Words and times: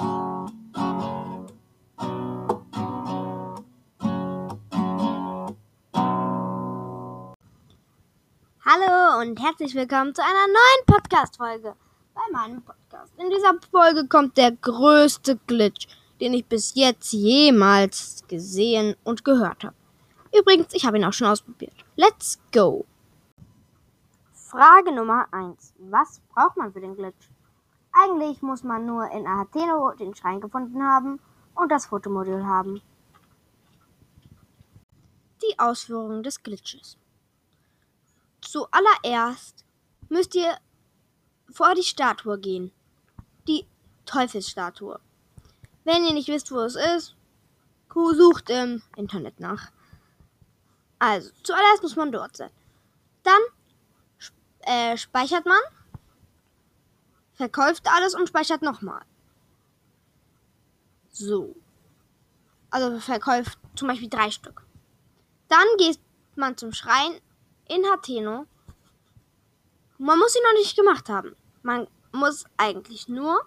Hallo 0.00 0.40
und 9.20 9.38
herzlich 9.42 9.74
willkommen 9.74 10.14
zu 10.14 10.22
einer 10.22 10.46
neuen 10.46 10.86
Podcast-Folge 10.86 11.74
bei 12.14 12.22
meinem 12.32 12.62
Podcast. 12.62 13.12
In 13.18 13.28
dieser 13.28 13.58
Folge 13.70 14.06
kommt 14.08 14.38
der 14.38 14.52
größte 14.52 15.36
Glitch, 15.46 15.86
den 16.18 16.32
ich 16.32 16.46
bis 16.46 16.74
jetzt 16.74 17.12
jemals 17.12 18.24
gesehen 18.26 18.96
und 19.04 19.22
gehört 19.22 19.64
habe. 19.64 19.76
Übrigens, 20.34 20.72
ich 20.72 20.86
habe 20.86 20.96
ihn 20.96 21.04
auch 21.04 21.12
schon 21.12 21.26
ausprobiert. 21.26 21.74
Let's 21.96 22.38
go! 22.54 22.86
Frage 24.32 24.92
Nummer 24.92 25.26
1. 25.30 25.74
Was 25.90 26.22
braucht 26.34 26.56
man 26.56 26.72
für 26.72 26.80
den 26.80 26.96
Glitch? 26.96 27.28
Eigentlich 27.92 28.42
muss 28.42 28.62
man 28.62 28.86
nur 28.86 29.10
in 29.10 29.26
Ahateno 29.26 29.92
den 29.92 30.14
Schrein 30.14 30.40
gefunden 30.40 30.82
haben 30.82 31.20
und 31.54 31.70
das 31.70 31.86
Fotomodul 31.86 32.44
haben. 32.44 32.80
Die 35.42 35.58
Ausführung 35.58 36.22
des 36.22 36.42
Glitches. 36.42 36.96
Zuallererst 38.40 39.64
müsst 40.08 40.34
ihr 40.34 40.56
vor 41.50 41.74
die 41.74 41.82
Statue 41.82 42.38
gehen. 42.38 42.72
Die 43.48 43.66
Teufelsstatue. 44.06 45.00
Wenn 45.84 46.04
ihr 46.04 46.12
nicht 46.12 46.28
wisst, 46.28 46.52
wo 46.52 46.60
es 46.60 46.76
ist, 46.76 47.16
sucht 47.92 48.50
im 48.50 48.82
Internet 48.96 49.40
nach. 49.40 49.70
Also, 50.98 51.30
zuallererst 51.42 51.82
muss 51.82 51.96
man 51.96 52.12
dort 52.12 52.36
sein. 52.36 52.50
Dann 53.22 53.40
äh, 54.60 54.96
speichert 54.96 55.46
man, 55.46 55.60
verkauft 57.40 57.88
alles 57.88 58.14
und 58.14 58.28
speichert 58.28 58.60
nochmal. 58.60 59.02
So. 61.10 61.56
Also 62.70 63.00
verkauft 63.00 63.58
zum 63.74 63.88
Beispiel 63.88 64.10
drei 64.10 64.30
Stück. 64.30 64.66
Dann 65.48 65.66
geht 65.78 65.98
man 66.36 66.58
zum 66.58 66.72
Schrein 66.74 67.12
in 67.66 67.82
Hateno. 67.90 68.46
Man 69.96 70.18
muss 70.18 70.36
ihn 70.36 70.42
noch 70.44 70.58
nicht 70.60 70.76
gemacht 70.76 71.08
haben. 71.08 71.34
Man 71.62 71.88
muss 72.12 72.44
eigentlich 72.58 73.08
nur 73.08 73.42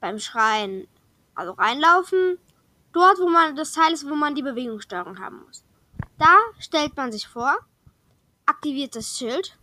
beim 0.00 0.20
Schreien 0.20 0.86
also 1.34 1.52
reinlaufen. 1.52 2.38
Dort, 2.92 3.18
wo 3.18 3.28
man 3.28 3.56
das 3.56 3.72
Teil 3.72 3.92
ist, 3.92 4.08
wo 4.08 4.14
man 4.14 4.36
die 4.36 4.42
Bewegungssteuerung 4.42 5.18
haben 5.18 5.42
muss. 5.46 5.64
Da 6.16 6.36
stellt 6.60 6.96
man 6.96 7.10
sich 7.10 7.26
vor, 7.26 7.58
aktiviert 8.46 8.94
das 8.94 9.18
Schild, 9.18 9.58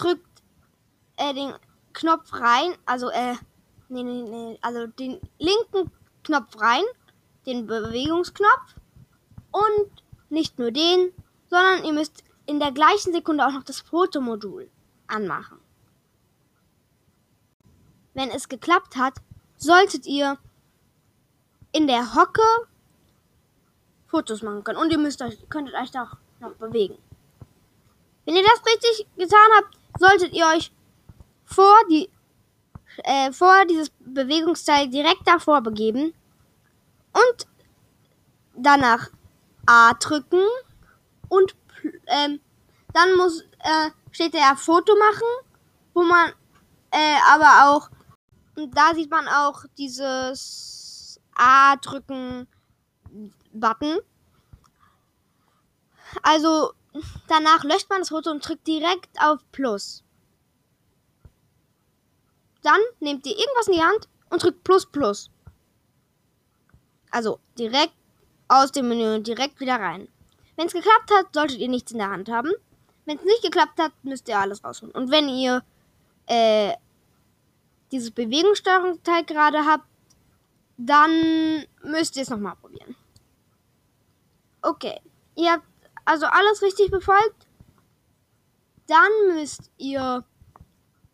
drückt 0.00 0.42
äh, 1.16 1.34
den 1.34 1.54
Knopf 1.92 2.32
rein, 2.32 2.76
also 2.84 3.08
äh, 3.10 3.34
nee, 3.88 4.02
nee, 4.02 4.22
nee, 4.22 4.58
also 4.62 4.86
den 4.86 5.20
linken 5.38 5.90
Knopf 6.24 6.60
rein, 6.60 6.84
den 7.46 7.66
Bewegungsknopf 7.66 8.74
und 9.50 10.02
nicht 10.28 10.58
nur 10.58 10.70
den, 10.70 11.12
sondern 11.48 11.84
ihr 11.84 11.92
müsst 11.92 12.24
in 12.46 12.60
der 12.60 12.72
gleichen 12.72 13.12
Sekunde 13.12 13.46
auch 13.46 13.52
noch 13.52 13.64
das 13.64 13.80
Fotomodul 13.80 14.70
anmachen. 15.06 15.58
Wenn 18.14 18.30
es 18.30 18.48
geklappt 18.48 18.96
hat, 18.96 19.14
solltet 19.56 20.06
ihr 20.06 20.38
in 21.72 21.86
der 21.86 22.14
Hocke 22.14 22.42
Fotos 24.06 24.42
machen 24.42 24.64
können. 24.64 24.78
Und 24.78 24.90
ihr 24.90 24.98
müsst 24.98 25.20
euch, 25.20 25.36
könntet 25.48 25.74
euch 25.74 25.90
auch 25.98 26.16
noch 26.40 26.54
bewegen. 26.54 26.96
Wenn 28.24 28.36
ihr 28.36 28.42
das 28.42 28.64
richtig 28.66 29.06
getan 29.16 29.48
habt, 29.56 29.76
solltet 29.98 30.32
ihr 30.32 30.46
euch 30.46 30.72
vor 31.44 31.76
die 31.90 32.10
äh, 33.04 33.32
vor 33.32 33.64
dieses 33.66 33.90
Bewegungsteil 34.00 34.88
direkt 34.88 35.26
davor 35.26 35.60
begeben 35.60 36.14
und 37.12 37.46
danach 38.54 39.08
A 39.66 39.92
drücken 39.94 40.42
und 41.28 41.54
ähm, 42.06 42.40
dann 42.92 43.16
muss 43.16 43.42
äh, 43.42 43.90
steht 44.12 44.34
der 44.34 44.56
Foto 44.56 44.94
machen, 44.96 45.28
wo 45.92 46.02
man 46.02 46.32
äh, 46.90 47.16
aber 47.30 47.68
auch 47.68 47.90
und 48.56 48.76
da 48.76 48.94
sieht 48.94 49.10
man 49.10 49.28
auch 49.28 49.64
dieses 49.76 51.20
A 51.34 51.76
drücken 51.76 52.48
Button. 53.52 53.98
Also 56.22 56.72
danach 57.28 57.64
löscht 57.64 57.88
man 57.90 58.00
das 58.00 58.10
Foto 58.10 58.30
und 58.30 58.46
drückt 58.46 58.66
direkt 58.66 59.10
auf 59.20 59.40
Plus. 59.52 60.02
Dann 62.62 62.80
nehmt 63.00 63.26
ihr 63.26 63.36
irgendwas 63.36 63.68
in 63.68 63.74
die 63.74 63.82
Hand 63.82 64.08
und 64.30 64.42
drückt 64.42 64.64
Plus 64.64 64.86
Plus. 64.86 65.30
Also 67.10 67.38
direkt 67.58 67.94
aus 68.48 68.72
dem 68.72 68.88
Menü 68.88 69.20
direkt 69.22 69.60
wieder 69.60 69.76
rein. 69.76 70.08
Wenn 70.56 70.66
es 70.66 70.72
geklappt 70.72 71.10
hat, 71.12 71.34
solltet 71.34 71.58
ihr 71.58 71.68
nichts 71.68 71.92
in 71.92 71.98
der 71.98 72.10
Hand 72.10 72.28
haben. 72.28 72.50
Wenn 73.04 73.18
es 73.18 73.24
nicht 73.24 73.42
geklappt 73.42 73.78
hat, 73.78 73.92
müsst 74.02 74.28
ihr 74.28 74.38
alles 74.38 74.64
rausholen. 74.64 74.94
Und 74.94 75.10
wenn 75.10 75.28
ihr 75.28 75.62
äh, 76.26 76.74
dieses 77.92 78.10
Bewegungssteuerungsteil 78.10 79.24
gerade 79.24 79.64
habt, 79.64 79.86
dann 80.76 81.64
müsst 81.82 82.16
ihr 82.16 82.22
es 82.22 82.30
nochmal 82.30 82.56
probieren. 82.56 82.96
Okay, 84.62 85.00
ihr 85.36 85.52
habt 85.52 85.66
also 86.06 86.26
alles 86.26 86.62
richtig 86.62 86.90
befolgt. 86.90 87.46
Dann 88.86 89.34
müsst 89.34 89.70
ihr, 89.76 90.24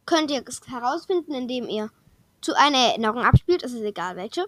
könnt 0.07 0.31
ihr 0.31 0.45
es 0.47 0.61
herausfinden, 0.69 1.33
indem 1.33 1.69
ihr 1.69 1.91
zu 2.43 2.55
einer 2.57 2.79
Erinnerung 2.79 3.23
abspielt. 3.23 3.63
Es 3.63 3.73
ist 3.73 3.83
egal 3.83 4.17
welche. 4.17 4.47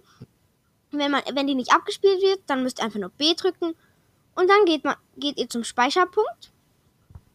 Wenn, 0.90 1.10
man, 1.10 1.22
wenn 1.32 1.46
die 1.46 1.54
nicht 1.54 1.72
abgespielt 1.72 2.20
wird, 2.20 2.40
dann 2.46 2.62
müsst 2.62 2.78
ihr 2.78 2.84
einfach 2.84 3.00
nur 3.00 3.08
B 3.08 3.34
drücken. 3.34 3.74
Und 4.34 4.48
dann 4.48 4.64
geht, 4.66 4.84
man, 4.84 4.96
geht 5.16 5.38
ihr 5.38 5.48
zum 5.48 5.64
Speicherpunkt. 5.64 6.52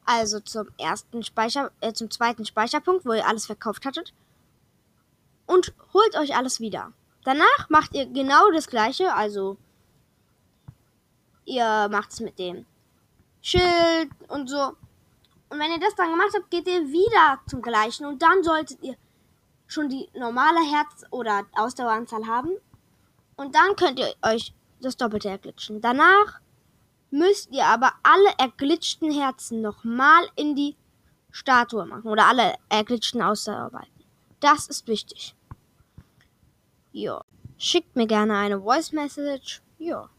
Also 0.05 0.39
zum 0.39 0.67
ersten 0.77 1.23
Speicher, 1.23 1.71
äh, 1.81 1.93
zum 1.93 2.09
zweiten 2.09 2.45
Speicherpunkt, 2.45 3.05
wo 3.05 3.13
ihr 3.13 3.27
alles 3.27 3.47
verkauft 3.47 3.85
hattet. 3.85 4.13
Und 5.45 5.73
holt 5.93 6.15
euch 6.15 6.35
alles 6.35 6.59
wieder. 6.59 6.93
Danach 7.23 7.69
macht 7.69 7.95
ihr 7.95 8.05
genau 8.05 8.51
das 8.51 8.67
gleiche, 8.67 9.13
also 9.13 9.57
ihr 11.45 11.89
macht 11.89 12.11
es 12.11 12.19
mit 12.19 12.39
dem 12.39 12.65
Schild 13.41 14.09
und 14.27 14.49
so. 14.49 14.75
Und 15.49 15.59
wenn 15.59 15.71
ihr 15.71 15.79
das 15.79 15.95
dann 15.95 16.11
gemacht 16.11 16.31
habt, 16.35 16.51
geht 16.51 16.67
ihr 16.67 16.87
wieder 16.87 17.39
zum 17.47 17.61
gleichen 17.61 18.05
und 18.05 18.21
dann 18.21 18.43
solltet 18.43 18.83
ihr 18.83 18.95
schon 19.67 19.89
die 19.89 20.09
normale 20.13 20.59
Herz- 20.59 21.05
oder 21.11 21.45
Ausdaueranzahl 21.53 22.27
haben. 22.27 22.51
Und 23.35 23.55
dann 23.55 23.75
könnt 23.75 23.99
ihr 23.99 24.13
euch 24.21 24.53
das 24.81 24.97
Doppelte 24.97 25.29
erglitschen. 25.29 25.81
Danach 25.81 26.39
müsst 27.11 27.51
ihr 27.51 27.65
aber 27.65 27.93
alle 28.03 28.29
erglitschten 28.37 29.11
Herzen 29.11 29.61
nochmal 29.61 30.29
in 30.35 30.55
die 30.55 30.75
Statue 31.31 31.85
machen 31.85 32.09
oder 32.09 32.27
alle 32.27 32.55
erglitschten 32.69 33.21
Ausdauerbalken. 33.21 34.03
Das 34.39 34.67
ist 34.67 34.87
wichtig. 34.87 35.35
Ja. 36.91 37.23
Schickt 37.57 37.95
mir 37.95 38.07
gerne 38.07 38.37
eine 38.37 38.61
Voice 38.61 38.91
Message. 38.91 39.61
Ja 39.77 40.09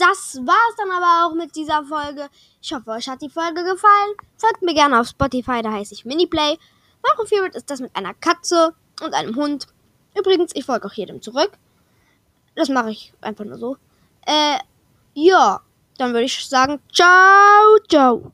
das 0.00 0.40
war's 0.44 0.76
dann 0.78 0.90
aber 0.90 1.26
auch 1.26 1.34
mit 1.34 1.54
dieser 1.54 1.84
Folge. 1.84 2.28
Ich 2.62 2.72
hoffe, 2.72 2.90
euch 2.90 3.08
hat 3.08 3.22
die 3.22 3.28
Folge 3.28 3.62
gefallen. 3.64 4.14
Folgt 4.36 4.62
mir 4.62 4.74
gerne 4.74 5.00
auf 5.00 5.08
Spotify, 5.08 5.62
da 5.62 5.72
heiße 5.72 5.94
ich 5.94 6.04
Miniplay. 6.04 6.58
Mein 7.02 7.16
Profil 7.16 7.50
ist 7.52 7.70
das 7.70 7.80
mit 7.80 7.94
einer 7.94 8.14
Katze 8.14 8.74
und 9.02 9.14
einem 9.14 9.36
Hund. 9.36 9.66
Übrigens, 10.16 10.52
ich 10.54 10.64
folge 10.64 10.86
auch 10.86 10.92
jedem 10.92 11.22
zurück. 11.22 11.52
Das 12.54 12.68
mache 12.68 12.90
ich 12.90 13.12
einfach 13.20 13.44
nur 13.44 13.58
so. 13.58 13.76
Äh, 14.26 14.58
ja, 15.14 15.60
dann 15.98 16.12
würde 16.12 16.24
ich 16.24 16.48
sagen, 16.48 16.80
ciao, 16.92 17.78
ciao. 17.88 18.32